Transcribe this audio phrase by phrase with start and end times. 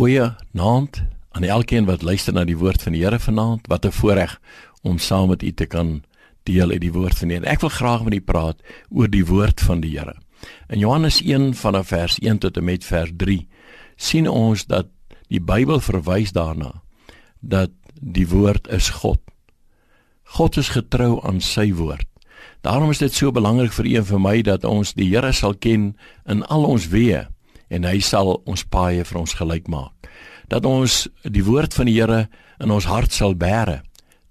[0.00, 3.66] Goeie naand aan elkeen wat luister na die woord van die Here vanaand.
[3.68, 4.40] Wat 'n voorreg
[4.82, 6.02] om saam met u te kan
[6.42, 7.50] deel uit die woord van die Here.
[7.50, 10.14] Ek wil graag met u praat oor die woord van die Here.
[10.68, 13.48] In Johannes 1 vanaf vers 1 tot en met vers 3
[13.96, 14.86] sien ons dat
[15.28, 16.82] die Bybel verwys daarna
[17.40, 17.70] dat
[18.00, 19.20] die woord is God.
[20.22, 22.08] God is getrou aan sy woord.
[22.60, 25.54] Daarom is dit so belangrik vir u en vir my dat ons die Here sal
[25.54, 27.28] ken in al ons weë
[27.70, 30.10] en hy sal ons paaie vir ons gelyk maak.
[30.50, 32.26] Dat ons die woord van die Here
[32.60, 33.80] in ons hart sal bære,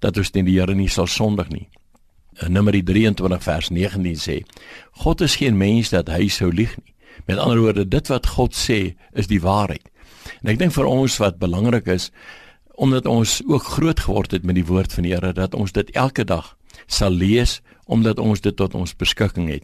[0.04, 1.68] dat ons teen die Here nie sal sondig nie.
[2.44, 4.42] In Numeri 23 vers 19 sê:
[5.04, 6.94] God is geen mens dat hy sou lieg nie.
[7.28, 9.90] Met ander woorde, dit wat God sê, is die waarheid.
[10.44, 12.10] En ek dink vir ons wat belangrik is,
[12.80, 15.92] omdat ons ook groot geword het met die woord van die Here, dat ons dit
[16.00, 16.56] elke dag
[16.88, 19.64] sal lees omdat ons dit tot ons beskikking het.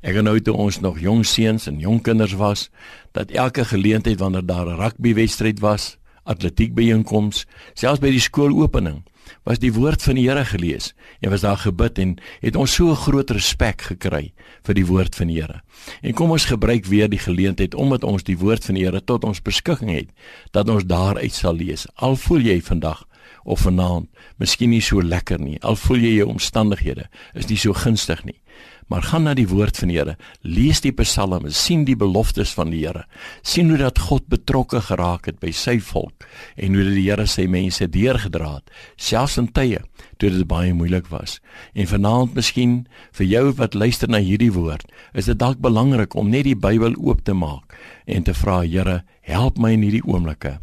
[0.00, 2.70] Ek onthou toe ons nog jong seuns en jong kinders was,
[3.12, 9.04] dat elke geleentheid wanneer daar 'n rugbywedstryd was, atletiek byeenkoms, selfs by die skoolopening,
[9.46, 12.90] was die woord van die Here gelees en was daar gebid en het ons so
[12.90, 14.32] 'n groot respek gekry
[14.62, 15.62] vir die woord van die Here.
[16.02, 19.24] En kom ons gebruik weer die geleentheid omdat ons die woord van die Here tot
[19.24, 20.08] ons beskikking het,
[20.50, 21.86] dat ons daaruit sal lees.
[21.94, 23.06] Al voel jy vandag
[23.44, 25.58] of vanaand miskien nie so lekker nie.
[25.62, 28.40] Al voel jy jou omstandighede is nie so gunstig nie.
[28.86, 30.14] Maar gaan na die woord van die Here,
[30.46, 33.04] lees die psalme, sien die beloftes van die Here.
[33.42, 37.46] sien hoe dat God betrokke geraak het by sy volk en hoe die Here sy
[37.50, 39.82] mense deurgedra het, selfs in tye
[40.18, 41.40] toe dit baie moeilik was.
[41.74, 46.30] En vanaand miskien vir jou wat luister na hierdie woord, is dit dalk belangrik om
[46.30, 47.74] net die Bybel oop te maak
[48.06, 50.60] en te vra Here, help my in hierdie oomblikke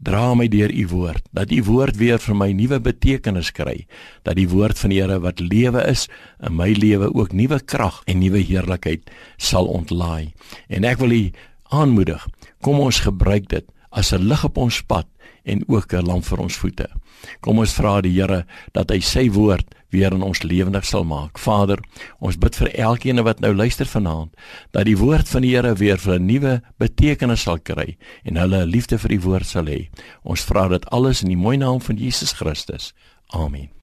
[0.00, 3.84] dra my deur u woord dat u woord weer vir my nuwe betekenis kry
[4.24, 6.06] dat die woord van die Here wat lewe is
[6.44, 10.32] in my lewe ook nuwe krag en nuwe heerlikheid sal ontlaai.
[10.68, 11.22] En ek wil u
[11.70, 12.26] aanmoedig
[12.64, 15.06] kom ons gebruik dit as 'n lig op ons pad
[15.44, 16.88] en ook 'n lamp vir ons voete
[17.44, 18.44] kom ons vra die Here
[18.76, 21.40] dat hy sy woord weer in ons lewendig sal maak.
[21.42, 21.80] Vader,
[22.22, 24.34] ons bid vir elkeen wat nou luister vanaand
[24.76, 28.62] dat die woord van die Here weer vir 'n nuwe betekenis sal kry en hulle
[28.62, 29.88] 'n liefde vir die woord sal hê.
[30.22, 32.92] Ons vra dit alles in die mooi naam van Jesus Christus.
[33.32, 33.79] Amen.